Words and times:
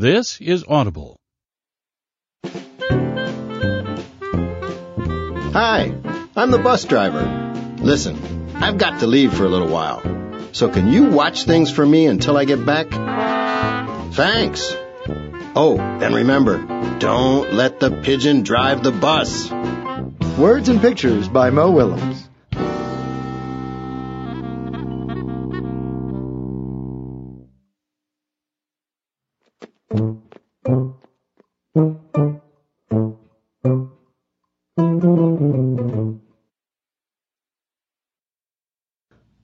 This 0.00 0.40
is 0.40 0.64
Audible. 0.66 1.18
Hi, 5.52 5.94
I'm 6.34 6.50
the 6.50 6.58
bus 6.58 6.86
driver. 6.86 7.74
Listen, 7.76 8.16
I've 8.54 8.78
got 8.78 9.00
to 9.00 9.06
leave 9.06 9.34
for 9.34 9.44
a 9.44 9.50
little 9.50 9.68
while. 9.68 10.00
So 10.52 10.70
can 10.70 10.88
you 10.88 11.10
watch 11.10 11.44
things 11.44 11.70
for 11.70 11.84
me 11.84 12.06
until 12.06 12.38
I 12.38 12.46
get 12.46 12.64
back? 12.64 12.88
Thanks. 14.14 14.74
Oh, 15.54 15.76
and 15.78 16.14
remember, 16.14 16.56
don't 16.98 17.52
let 17.52 17.78
the 17.78 17.90
pigeon 17.90 18.42
drive 18.42 18.82
the 18.82 18.92
bus. 18.92 19.50
Words 20.38 20.70
and 20.70 20.80
Pictures 20.80 21.28
by 21.28 21.50
Mo 21.50 21.72
Willems. 21.72 22.29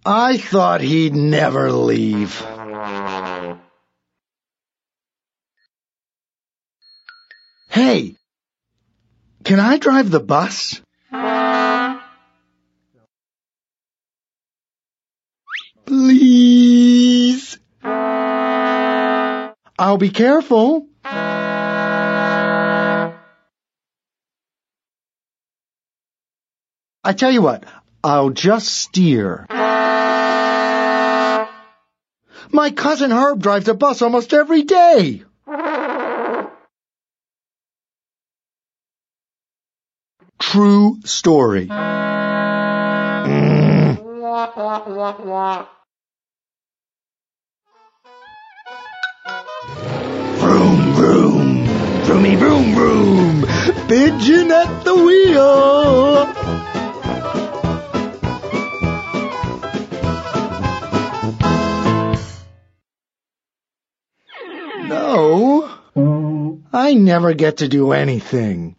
I 0.09 0.39
thought 0.39 0.83
he'd 0.83 1.17
never 1.17 1.73
leave. 1.73 2.41
Hey, 7.69 8.15
can 9.43 9.59
I 9.59 9.79
drive 9.79 10.13
the 10.13 10.21
bus? 10.21 10.81
Please. 15.87 17.59
I'll 19.77 19.99
be 19.99 20.11
careful. 20.11 20.87
I 27.03 27.13
tell 27.13 27.33
you 27.33 27.43
what, 27.43 27.65
I'll 28.05 28.31
just 28.31 28.69
steer. 28.69 29.47
My 32.57 32.71
cousin 32.71 33.11
Herb 33.11 33.43
drives 33.43 33.69
a 33.69 33.75
bus 33.75 34.01
almost 34.01 34.33
every 34.33 34.63
day. 34.63 35.23
True 40.39 40.99
story. 41.05 41.67
Mm. 41.67 43.99
Vroom, 50.41 50.95
vroom, 50.95 51.67
vroomy, 52.07 52.39
vroom, 52.39 52.75
vroom. 52.75 53.45
Pigeon 53.87 54.51
at 54.51 54.83
the 54.83 54.95
wheel. 54.95 56.46
I 66.87 66.95
never 66.95 67.35
get 67.35 67.57
to 67.57 67.67
do 67.67 67.91
anything. 67.91 68.77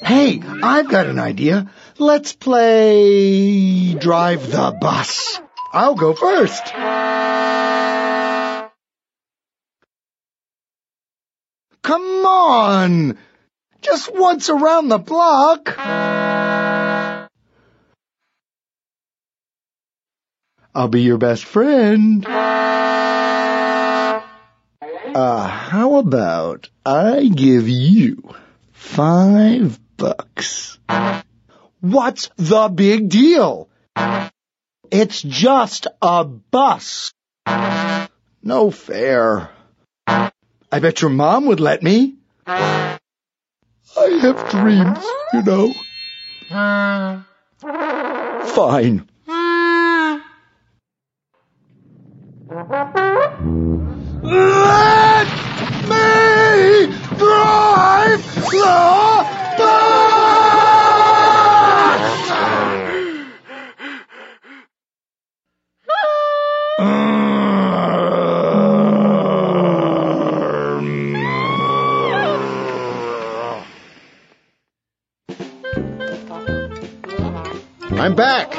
Hey, 0.00 0.40
I've 0.62 0.88
got 0.88 1.06
an 1.06 1.18
idea. 1.18 1.68
Let's 1.98 2.32
play 2.32 3.94
drive 3.94 4.52
the 4.52 4.70
bus. 4.80 5.40
I'll 5.72 5.96
go 5.96 6.14
first. 6.14 6.64
Come 11.82 12.24
on! 12.24 13.18
Just 13.80 14.14
once 14.14 14.48
around 14.48 14.90
the 14.90 14.98
block. 14.98 15.76
I'll 20.72 20.86
be 20.86 21.02
your 21.02 21.18
best 21.18 21.44
friend. 21.44 22.24
Uh, 25.16 25.48
how 25.48 25.96
about 25.96 26.68
I 26.84 27.30
give 27.34 27.70
you 27.70 28.22
five 28.72 29.78
bucks? 29.96 30.78
What's 31.80 32.28
the 32.36 32.68
big 32.68 33.08
deal? 33.08 33.70
It's 34.90 35.22
just 35.22 35.86
a 36.02 36.22
bus. 36.24 37.14
No 38.42 38.70
fair. 38.70 39.48
I 40.06 40.80
bet 40.80 41.00
your 41.00 41.10
mom 41.10 41.46
would 41.46 41.60
let 41.60 41.82
me. 41.82 42.16
I 42.46 42.98
have 43.96 44.50
dreams, 44.50 45.02
you 45.32 45.42
know. 45.44 45.72
Fine. 48.44 49.08
Let 54.22 54.92
drive 58.06 58.20
the 59.58 59.96
I'm 77.98 78.14
back. 78.14 78.54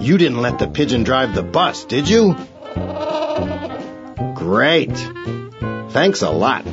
You 0.00 0.16
didn't 0.16 0.40
let 0.40 0.58
the 0.58 0.68
pigeon 0.68 1.04
drive 1.04 1.34
the 1.34 1.42
bus, 1.42 1.84
did 1.84 2.08
you? 2.08 2.34
Great. 4.34 4.96
Thanks 5.90 6.22
a 6.22 6.30
lot. 6.30 6.64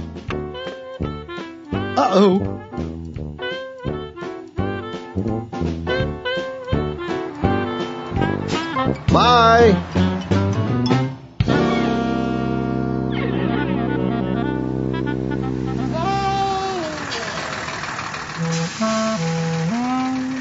Uh-oh. 1.99 2.39
Bye. 9.11 9.73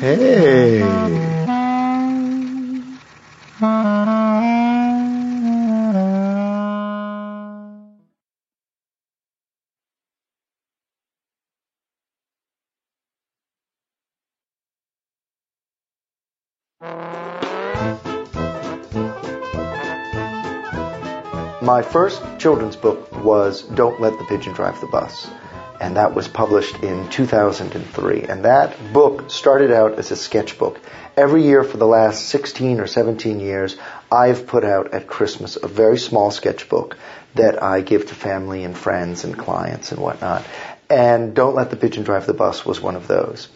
Hey. 0.00 0.57
My 21.60 21.82
first 21.82 22.22
children's 22.38 22.76
book 22.76 23.12
was 23.22 23.62
Don't 23.62 24.00
Let 24.00 24.16
the 24.16 24.24
Pigeon 24.24 24.54
Drive 24.54 24.80
the 24.80 24.86
Bus. 24.86 25.28
And 25.80 25.96
that 25.96 26.14
was 26.14 26.26
published 26.26 26.76
in 26.84 27.10
2003. 27.10 28.22
And 28.22 28.44
that 28.46 28.92
book 28.92 29.30
started 29.30 29.70
out 29.70 29.98
as 29.98 30.10
a 30.10 30.16
sketchbook. 30.16 30.80
Every 31.14 31.42
year 31.42 31.64
for 31.64 31.76
the 31.76 31.86
last 31.86 32.26
16 32.28 32.80
or 32.80 32.86
17 32.86 33.40
years, 33.40 33.76
I've 34.10 34.46
put 34.46 34.64
out 34.64 34.94
at 34.94 35.08
Christmas 35.08 35.56
a 35.56 35.68
very 35.68 35.98
small 35.98 36.30
sketchbook 36.30 36.96
that 37.34 37.62
I 37.62 37.82
give 37.82 38.06
to 38.06 38.14
family 38.14 38.64
and 38.64 38.74
friends 38.74 39.24
and 39.24 39.36
clients 39.36 39.92
and 39.92 40.00
whatnot. 40.00 40.46
And 40.88 41.34
Don't 41.34 41.54
Let 41.54 41.68
the 41.68 41.76
Pigeon 41.76 42.04
Drive 42.04 42.26
the 42.26 42.32
Bus 42.32 42.64
was 42.64 42.80
one 42.80 42.96
of 42.96 43.08
those. 43.08 43.48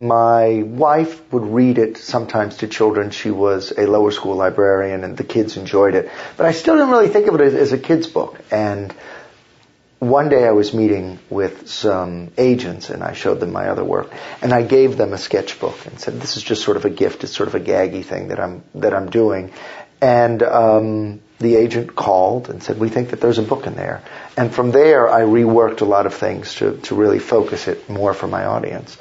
My 0.00 0.62
wife 0.62 1.32
would 1.32 1.46
read 1.46 1.78
it 1.78 1.96
sometimes 1.96 2.58
to 2.58 2.68
children. 2.68 3.10
She 3.10 3.30
was 3.30 3.72
a 3.76 3.86
lower 3.86 4.10
school 4.10 4.34
librarian 4.34 5.04
and 5.04 5.16
the 5.16 5.24
kids 5.24 5.56
enjoyed 5.56 5.94
it. 5.94 6.10
But 6.36 6.44
I 6.44 6.52
still 6.52 6.74
didn't 6.74 6.90
really 6.90 7.08
think 7.08 7.28
of 7.28 7.34
it 7.34 7.40
as, 7.40 7.72
a 7.72 7.78
kid's 7.78 8.06
book. 8.06 8.38
And 8.50 8.94
one 9.98 10.28
day 10.28 10.46
I 10.46 10.50
was 10.50 10.74
meeting 10.74 11.18
with 11.30 11.70
some 11.70 12.30
agents 12.36 12.90
and 12.90 13.02
I 13.02 13.14
showed 13.14 13.40
them 13.40 13.52
my 13.52 13.68
other 13.68 13.84
work 13.84 14.12
and 14.42 14.52
I 14.52 14.60
gave 14.60 14.98
them 14.98 15.14
a 15.14 15.18
sketchbook 15.18 15.86
and 15.86 15.98
said, 15.98 16.20
this 16.20 16.36
is 16.36 16.42
just 16.42 16.62
sort 16.62 16.76
of 16.76 16.84
a 16.84 16.90
gift. 16.90 17.24
It's 17.24 17.34
sort 17.34 17.48
of 17.48 17.54
a 17.54 17.60
gaggy 17.60 18.04
thing 18.04 18.28
that 18.28 18.38
I'm, 18.38 18.64
that 18.74 18.92
I'm 18.92 19.08
doing. 19.08 19.52
And, 20.02 20.42
um, 20.42 21.20
the 21.38 21.56
agent 21.56 21.94
called 21.94 22.48
and 22.48 22.62
said, 22.62 22.78
we 22.78 22.88
think 22.88 23.10
that 23.10 23.20
there's 23.20 23.38
a 23.38 23.42
book 23.42 23.66
in 23.66 23.74
there. 23.74 24.02
And 24.36 24.54
from 24.54 24.70
there 24.70 25.08
I 25.08 25.20
reworked 25.20 25.82
a 25.82 25.84
lot 25.84 26.06
of 26.06 26.14
things 26.14 26.54
to, 26.56 26.78
to 26.84 26.94
really 26.94 27.18
focus 27.18 27.68
it 27.68 27.88
more 27.90 28.14
for 28.14 28.26
my 28.26 28.46
audience. 28.46 28.96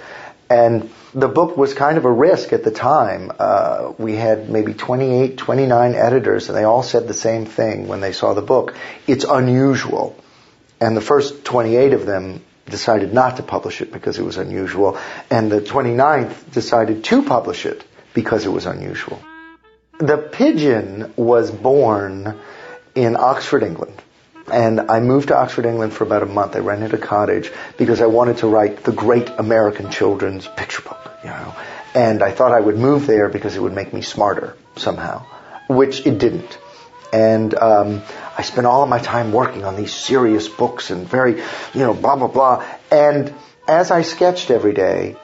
And 0.50 0.92
the 1.14 1.28
book 1.28 1.58
was 1.58 1.74
kind 1.74 1.98
of 1.98 2.06
a 2.06 2.12
risk 2.12 2.54
at 2.54 2.64
the 2.64 2.72
time. 2.72 3.32
Uh, 3.40 3.94
we 3.98 4.16
had 4.16 4.50
maybe 4.50 4.74
28, 4.74 5.38
29 5.38 5.96
editors, 5.96 6.50
and 6.50 6.58
they 6.58 6.64
all 6.64 6.84
said 6.84 7.08
the 7.08 7.14
same 7.16 7.46
thing 7.46 7.88
when 7.88 8.00
they 8.00 8.12
saw 8.12 8.34
the 8.34 8.42
book. 8.42 8.76
It's 9.08 9.24
unusual. 9.24 10.16
And 10.80 10.96
the 10.96 11.02
first 11.02 11.46
28 11.46 11.94
of 11.94 12.06
them 12.06 12.44
decided 12.70 13.14
not 13.14 13.38
to 13.38 13.44
publish 13.44 13.82
it 13.82 13.92
because 13.92 14.20
it 14.20 14.24
was 14.24 14.38
unusual, 14.38 14.98
and 15.30 15.52
the 15.52 15.62
29th 15.62 16.52
decided 16.52 17.04
to 17.06 17.22
publish 17.22 17.66
it 17.66 17.84
because 18.14 18.46
it 18.46 18.50
was 18.50 18.66
unusual. 18.66 19.20
The 20.00 20.18
pigeon 20.18 21.14
was 21.16 21.52
born 21.52 22.38
in 22.96 23.16
Oxford, 23.16 23.64
England. 23.64 24.02
And 24.52 24.92
I 24.92 25.00
moved 25.00 25.30
to 25.30 25.38
Oxford, 25.38 25.66
England 25.66 25.94
for 25.94 26.04
about 26.04 26.22
a 26.22 26.28
month. 26.28 26.56
I 26.56 26.60
rented 26.60 26.94
a 26.94 26.98
cottage 26.98 27.52
because 27.78 28.02
I 28.02 28.06
wanted 28.06 28.38
to 28.38 28.48
write 28.48 28.84
the 28.84 28.92
great 28.92 29.30
American 29.38 29.90
children's 29.90 30.48
picture 30.48 30.84
book, 30.84 31.12
you 31.24 31.30
know. 31.30 31.56
And 31.96 32.22
I 32.22 32.32
thought 32.32 32.52
I 32.52 32.60
would 32.60 32.78
move 32.78 33.08
there 33.08 33.30
because 33.30 33.56
it 33.56 33.62
would 33.62 33.74
make 33.74 33.94
me 33.94 34.02
smarter 34.02 34.56
somehow, 34.76 35.26
which 35.68 36.06
it 36.06 36.20
didn't. 36.20 36.58
And 37.12 37.56
um, 37.56 38.02
I 38.38 38.42
spent 38.42 38.68
all 38.68 38.84
of 38.84 38.90
my 38.90 39.00
time 39.00 39.32
working 39.32 39.64
on 39.64 39.76
these 39.76 39.94
serious 39.94 40.50
books 40.50 40.92
and 40.92 41.08
very, 41.08 41.38
you 41.38 41.80
know, 41.80 41.94
blah 41.94 42.16
blah 42.16 42.28
blah. 42.28 42.66
And 42.92 43.34
as 43.68 43.90
I 43.90 44.02
sketched 44.02 44.52
every 44.52 44.74
day, 44.74 45.16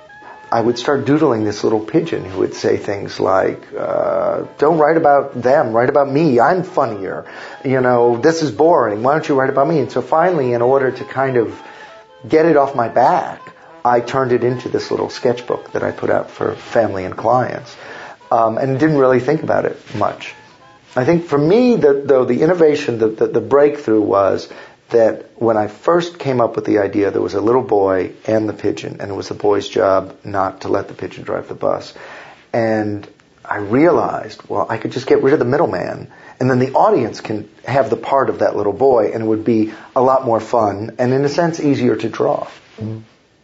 I 0.51 0.59
would 0.59 0.77
start 0.77 1.05
doodling 1.05 1.45
this 1.45 1.63
little 1.63 1.79
pigeon 1.79 2.25
who 2.25 2.39
would 2.39 2.53
say 2.53 2.75
things 2.75 3.19
like, 3.19 3.61
uh, 3.77 4.43
"Don't 4.57 4.77
write 4.77 4.97
about 4.97 5.41
them, 5.41 5.71
write 5.71 5.89
about 5.89 6.11
me. 6.11 6.41
I'm 6.41 6.63
funnier. 6.63 7.25
You 7.63 7.79
know, 7.79 8.17
this 8.17 8.41
is 8.41 8.51
boring. 8.51 9.01
Why 9.01 9.13
don't 9.13 9.29
you 9.29 9.35
write 9.39 9.49
about 9.49 9.67
me?" 9.69 9.79
And 9.79 9.91
so 9.91 10.01
finally, 10.01 10.51
in 10.53 10.61
order 10.61 10.91
to 10.91 11.03
kind 11.05 11.37
of 11.37 11.57
get 12.27 12.45
it 12.45 12.57
off 12.57 12.75
my 12.75 12.89
back, 12.89 13.39
I 13.85 14.01
turned 14.01 14.33
it 14.33 14.43
into 14.43 14.67
this 14.67 14.91
little 14.91 15.09
sketchbook 15.09 15.71
that 15.71 15.83
I 15.83 15.91
put 15.91 16.09
out 16.09 16.29
for 16.29 16.53
family 16.55 17.05
and 17.05 17.15
clients, 17.15 17.75
um, 18.29 18.57
and 18.57 18.77
didn't 18.77 18.97
really 18.97 19.21
think 19.21 19.43
about 19.43 19.65
it 19.65 19.77
much. 19.95 20.35
I 20.95 21.05
think 21.05 21.25
for 21.25 21.37
me, 21.37 21.77
the, 21.77 21.93
though, 22.05 22.25
the 22.25 22.41
innovation, 22.41 22.99
the, 22.99 23.07
the, 23.07 23.27
the 23.27 23.41
breakthrough 23.41 24.01
was 24.01 24.49
that 24.91 25.41
when 25.41 25.57
I 25.57 25.67
first 25.67 26.19
came 26.19 26.39
up 26.39 26.55
with 26.55 26.65
the 26.65 26.79
idea, 26.79 27.11
there 27.11 27.21
was 27.21 27.33
a 27.33 27.41
little 27.41 27.63
boy 27.63 28.13
and 28.25 28.47
the 28.47 28.53
pigeon, 28.53 28.97
and 28.99 29.11
it 29.11 29.13
was 29.13 29.29
the 29.29 29.33
boy's 29.33 29.67
job 29.67 30.17
not 30.23 30.61
to 30.61 30.67
let 30.69 30.87
the 30.87 30.93
pigeon 30.93 31.23
drive 31.23 31.47
the 31.47 31.55
bus. 31.55 31.93
And 32.53 33.07
I 33.43 33.57
realized, 33.57 34.43
well, 34.47 34.67
I 34.69 34.77
could 34.77 34.91
just 34.91 35.07
get 35.07 35.23
rid 35.23 35.33
of 35.33 35.39
the 35.39 35.45
middleman, 35.45 36.11
and 36.39 36.49
then 36.49 36.59
the 36.59 36.73
audience 36.73 37.21
can 37.21 37.49
have 37.65 37.89
the 37.89 37.97
part 37.97 38.29
of 38.29 38.39
that 38.39 38.55
little 38.55 38.73
boy, 38.73 39.11
and 39.13 39.23
it 39.23 39.25
would 39.25 39.43
be 39.43 39.73
a 39.95 40.01
lot 40.01 40.25
more 40.25 40.39
fun, 40.39 40.95
and 40.99 41.13
in 41.13 41.25
a 41.25 41.29
sense, 41.29 41.59
easier 41.59 41.95
to 41.95 42.09
draw. 42.09 42.47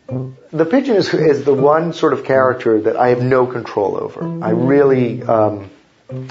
The 0.07 0.65
pigeon 0.65 0.95
is, 0.95 1.13
is 1.13 1.44
the 1.44 1.53
one 1.53 1.91
sort 1.94 2.13
of 2.13 2.23
character 2.23 2.81
that 2.81 2.95
I 2.95 3.09
have 3.09 3.21
no 3.21 3.45
control 3.45 3.97
over. 3.97 4.44
I 4.44 4.51
really, 4.51 5.21
um, 5.23 5.69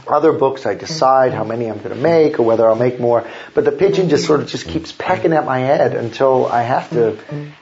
other 0.06 0.32
books, 0.32 0.64
I 0.64 0.74
decide 0.74 1.34
how 1.34 1.44
many 1.44 1.66
I'm 1.66 1.78
going 1.78 1.94
to 1.94 2.00
make 2.00 2.38
or 2.38 2.44
whether 2.44 2.66
I'll 2.66 2.76
make 2.76 2.98
more. 2.98 3.28
But 3.54 3.64
the 3.64 3.72
pigeon 3.72 4.08
just 4.08 4.24
sort 4.24 4.40
of 4.40 4.48
just 4.48 4.66
keeps 4.66 4.92
pecking 4.92 5.34
at 5.34 5.44
my 5.44 5.58
head 5.58 5.94
until 5.94 6.46
I 6.46 6.62
have 6.62 6.88
to 6.90 7.18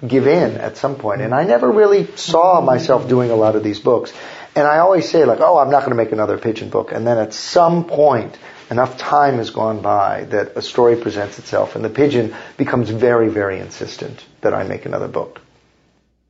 give 0.06 0.26
in 0.26 0.56
at 0.56 0.76
some 0.76 0.96
point. 0.96 1.22
And 1.22 1.34
I 1.34 1.44
never 1.44 1.70
really 1.70 2.06
saw 2.16 2.60
myself 2.60 3.08
doing 3.08 3.30
a 3.30 3.36
lot 3.36 3.56
of 3.56 3.64
these 3.64 3.80
books. 3.80 4.12
And 4.54 4.66
I 4.66 4.78
always 4.78 5.08
say 5.08 5.24
like, 5.24 5.40
oh, 5.40 5.58
I'm 5.58 5.70
not 5.70 5.80
going 5.80 5.90
to 5.90 5.96
make 5.96 6.12
another 6.12 6.38
pigeon 6.38 6.70
book. 6.70 6.92
And 6.92 7.04
then 7.04 7.18
at 7.18 7.34
some 7.34 7.84
point, 7.84 8.38
enough 8.70 8.96
time 8.96 9.38
has 9.38 9.50
gone 9.50 9.82
by 9.82 10.24
that 10.24 10.56
a 10.56 10.62
story 10.62 10.96
presents 10.96 11.38
itself 11.38 11.74
and 11.74 11.84
the 11.84 11.90
pigeon 11.90 12.34
becomes 12.56 12.90
very, 12.90 13.28
very 13.28 13.58
insistent 13.58 14.24
that 14.40 14.54
I 14.54 14.62
make 14.62 14.86
another 14.86 15.08
book. 15.08 15.40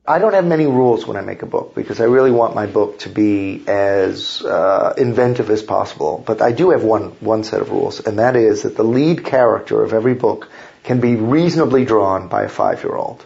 I 0.06 0.18
don't 0.18 0.34
have 0.34 0.44
many 0.44 0.66
rules 0.66 1.06
when 1.06 1.16
I 1.16 1.22
make 1.22 1.40
a 1.40 1.46
book 1.46 1.74
because 1.74 1.98
I 1.98 2.04
really 2.04 2.30
want 2.30 2.54
my 2.54 2.66
book 2.66 2.98
to 3.00 3.08
be 3.08 3.64
as 3.66 4.42
uh, 4.42 4.92
inventive 4.98 5.48
as 5.48 5.62
possible. 5.62 6.22
But 6.26 6.42
I 6.42 6.52
do 6.52 6.70
have 6.70 6.84
one 6.84 7.12
one 7.20 7.42
set 7.42 7.62
of 7.62 7.70
rules, 7.70 8.00
and 8.00 8.18
that 8.18 8.36
is 8.36 8.64
that 8.64 8.76
the 8.76 8.84
lead 8.84 9.24
character 9.24 9.82
of 9.82 9.94
every 9.94 10.12
book 10.12 10.50
can 10.82 11.00
be 11.00 11.16
reasonably 11.16 11.86
drawn 11.86 12.28
by 12.28 12.42
a 12.42 12.50
five 12.50 12.84
year 12.84 12.94
old, 12.94 13.24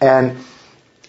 and 0.00 0.38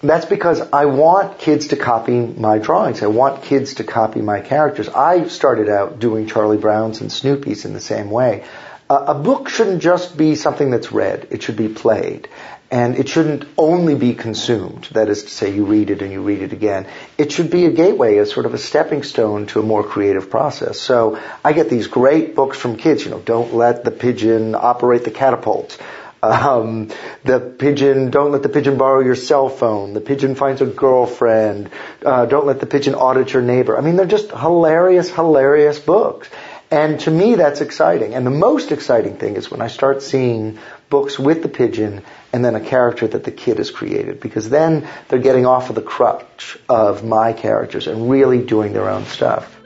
that's 0.02 0.26
because 0.26 0.60
I 0.74 0.86
want 0.86 1.40
kids 1.40 1.70
to 1.70 1.78
copy 1.78 2.20
my 2.20 2.58
drawings. 2.58 3.02
I 3.02 3.08
want 3.08 3.44
kids 3.44 3.76
to 3.76 3.86
copy 3.86 4.22
my 4.22 4.42
characters. 4.42 4.90
I 4.90 5.28
started 5.30 5.70
out 5.70 6.00
doing 6.00 6.28
Charlie 6.28 6.58
Browns 6.58 7.00
and 7.00 7.10
Snoopy's 7.10 7.64
in 7.64 7.74
the 7.74 7.80
same 7.80 8.12
way. 8.12 8.44
A 8.90 9.14
book 9.14 9.50
shouldn't 9.50 9.82
just 9.82 10.16
be 10.18 10.36
something 10.36 10.72
that's 10.72 10.94
read. 10.94 11.28
It 11.30 11.44
should 11.44 11.58
be 11.58 11.68
played. 11.68 12.30
And 12.72 12.98
it 12.98 13.10
shouldn't 13.10 13.46
only 13.58 13.96
be 13.96 14.14
consumed. 14.14 14.88
That 14.92 15.10
is 15.10 15.24
to 15.24 15.30
say, 15.30 15.54
you 15.54 15.66
read 15.66 15.90
it 15.90 16.02
and 16.02 16.12
you 16.12 16.22
read 16.22 16.42
it 16.42 16.54
again. 16.54 16.86
It 17.18 17.32
should 17.32 17.50
be 17.50 17.66
a 17.66 17.72
gateway, 17.72 18.18
a 18.18 18.26
sort 18.26 18.46
of 18.46 18.54
a 18.54 18.58
stepping 18.58 19.04
stone 19.04 19.46
to 19.48 19.60
a 19.60 19.64
more 19.64 19.84
creative 19.84 20.30
process. 20.30 20.80
So 20.80 21.20
I 21.44 21.54
get 21.54 21.70
these 21.70 21.88
great 21.88 22.36
books 22.36 22.58
from 22.58 22.78
kids, 22.78 23.04
you 23.04 23.12
know, 23.12 23.20
don't 23.20 23.54
let 23.54 23.84
the 23.84 23.92
pigeon 23.92 24.56
operate 24.56 25.04
the 25.04 25.12
catapult. 25.12 25.78
Um, 26.24 26.90
the 27.24 27.40
pigeon, 27.40 28.10
don't 28.10 28.32
let 28.32 28.44
the 28.44 28.50
pigeon 28.50 28.78
borrow 28.78 29.02
your 29.02 29.16
cell 29.16 29.50
phone. 29.50 29.94
The 29.94 30.02
pigeon 30.02 30.36
finds 30.36 30.62
a 30.62 30.66
girlfriend. 30.66 31.70
Uh, 32.06 32.26
don't 32.26 32.48
let 32.48 32.60
the 32.60 32.66
pigeon 32.66 32.96
audit 32.96 33.34
your 33.34 33.44
neighbor. 33.44 33.78
I 33.78 33.82
mean, 33.82 33.98
they're 33.98 34.06
just 34.06 34.32
hilarious, 34.32 35.10
hilarious 35.10 35.80
books. 35.80 36.30
And 36.70 37.00
to 37.02 37.12
me, 37.12 37.36
that's 37.36 37.62
exciting. 37.62 38.14
And 38.14 38.26
the 38.26 38.32
most 38.32 38.72
exciting 38.72 39.18
thing 39.18 39.38
is 39.38 39.50
when 39.50 39.62
I 39.62 39.68
start 39.68 40.04
seeing 40.04 40.60
books 40.90 41.18
with 41.18 41.42
the 41.42 41.50
pigeon 41.50 42.04
and 42.34 42.44
then 42.44 42.56
a 42.56 42.60
character 42.60 43.08
that 43.08 43.24
the 43.24 43.32
kid 43.32 43.58
has 43.58 43.72
created 43.72 44.20
because 44.20 44.50
then 44.50 44.88
they're 45.08 45.20
getting 45.20 45.46
off 45.46 45.70
of 45.70 45.76
the 45.76 45.82
crutch 45.82 46.58
of 46.68 47.06
my 47.06 47.32
characters 47.32 47.88
and 47.88 48.10
really 48.10 48.44
doing 48.44 48.74
their 48.74 48.90
own 48.90 49.06
stuff. 49.06 49.58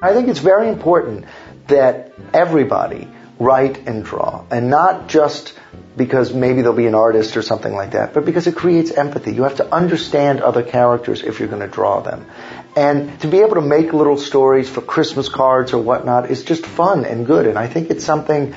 I 0.00 0.14
think 0.14 0.28
it's 0.28 0.40
very 0.40 0.68
important 0.68 1.26
that 1.68 2.12
everybody 2.32 3.08
write 3.38 3.86
and 3.86 4.04
draw 4.04 4.44
and 4.50 4.70
not 4.70 5.08
just 5.08 5.54
because 5.96 6.32
maybe 6.32 6.62
they'll 6.62 6.72
be 6.72 6.86
an 6.86 6.94
artist 6.94 7.36
or 7.36 7.42
something 7.42 7.72
like 7.74 7.90
that, 7.90 8.14
but 8.14 8.24
because 8.24 8.46
it 8.46 8.56
creates 8.56 8.90
empathy. 8.90 9.34
You 9.34 9.42
have 9.42 9.56
to 9.56 9.74
understand 9.74 10.40
other 10.40 10.62
characters 10.62 11.22
if 11.22 11.38
you're 11.38 11.48
going 11.48 11.60
to 11.60 11.68
draw 11.68 12.00
them. 12.00 12.26
And 12.74 13.20
to 13.20 13.28
be 13.28 13.40
able 13.40 13.56
to 13.56 13.60
make 13.60 13.92
little 13.92 14.16
stories 14.16 14.68
for 14.68 14.80
Christmas 14.80 15.28
cards 15.28 15.74
or 15.74 15.82
whatnot 15.82 16.30
is 16.30 16.42
just 16.42 16.64
fun 16.64 17.04
and 17.04 17.26
good. 17.26 17.46
And 17.46 17.58
I 17.58 17.66
think 17.66 17.90
it's 17.90 18.04
something 18.04 18.54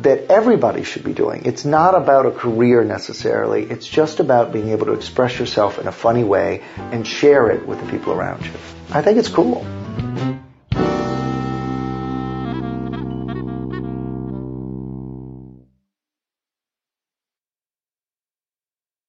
that 0.00 0.30
everybody 0.30 0.82
should 0.82 1.04
be 1.04 1.14
doing. 1.14 1.46
It's 1.46 1.64
not 1.64 1.94
about 1.94 2.26
a 2.26 2.30
career 2.30 2.84
necessarily. 2.84 3.62
It's 3.62 3.88
just 3.88 4.20
about 4.20 4.52
being 4.52 4.68
able 4.68 4.86
to 4.86 4.92
express 4.92 5.38
yourself 5.38 5.78
in 5.78 5.86
a 5.86 5.92
funny 5.92 6.22
way 6.22 6.62
and 6.76 7.06
share 7.06 7.50
it 7.50 7.66
with 7.66 7.80
the 7.80 7.90
people 7.90 8.12
around 8.12 8.44
you. 8.44 8.52
I 8.90 9.00
think 9.00 9.18
it's 9.18 9.28
cool. 9.30 9.64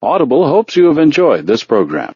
Audible 0.00 0.48
hopes 0.48 0.74
you 0.74 0.86
have 0.86 0.98
enjoyed 0.98 1.46
this 1.46 1.64
program. 1.64 2.14